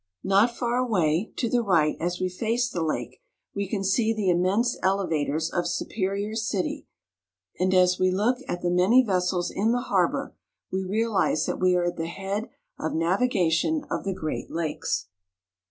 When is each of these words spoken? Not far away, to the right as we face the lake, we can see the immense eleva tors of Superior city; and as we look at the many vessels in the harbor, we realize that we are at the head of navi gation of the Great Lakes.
Not 0.23 0.49
far 0.57 0.77
away, 0.77 1.31
to 1.35 1.47
the 1.47 1.61
right 1.61 1.95
as 1.99 2.19
we 2.19 2.27
face 2.27 2.67
the 2.71 2.81
lake, 2.81 3.21
we 3.53 3.67
can 3.69 3.83
see 3.83 4.15
the 4.15 4.31
immense 4.31 4.75
eleva 4.81 5.27
tors 5.27 5.51
of 5.53 5.67
Superior 5.67 6.33
city; 6.33 6.87
and 7.59 7.71
as 7.71 7.99
we 7.99 8.09
look 8.09 8.39
at 8.47 8.63
the 8.63 8.71
many 8.71 9.03
vessels 9.03 9.51
in 9.51 9.73
the 9.73 9.81
harbor, 9.93 10.35
we 10.71 10.83
realize 10.83 11.45
that 11.45 11.59
we 11.59 11.75
are 11.75 11.85
at 11.85 11.97
the 11.97 12.07
head 12.07 12.49
of 12.79 12.93
navi 12.93 13.31
gation 13.31 13.85
of 13.91 14.03
the 14.03 14.15
Great 14.15 14.49
Lakes. 14.49 15.05